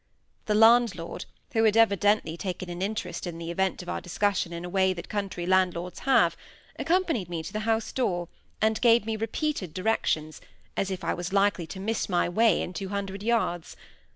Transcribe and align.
The 0.47 0.55
landlord, 0.55 1.25
who 1.53 1.63
had 1.63 1.77
evidently 1.77 2.35
taken 2.35 2.71
an 2.71 2.81
interest 2.81 3.27
in 3.27 3.37
the 3.37 3.51
event 3.51 3.83
of 3.83 3.87
our 3.89 4.01
discussion 4.01 4.51
in 4.51 4.65
a 4.65 4.67
way 4.67 4.93
that 4.93 5.09
country 5.09 5.45
landlords 5.45 5.99
have, 5.99 6.35
accompanied 6.79 7.29
me 7.29 7.43
to 7.43 7.53
the 7.53 7.59
house 7.69 7.91
door, 7.91 8.27
and 8.63 8.81
gave 8.81 9.05
me 9.05 9.15
repeated 9.15 9.75
directions, 9.75 10.41
as 10.75 10.89
if 10.89 11.03
I 11.03 11.13
was 11.13 11.33
likely 11.33 11.67
to 11.67 11.79
miss 11.79 12.09
my 12.09 12.27
way 12.27 12.63
in 12.63 12.73
two 12.73 12.89
hundred 12.89 13.21
yards. 13.21 13.77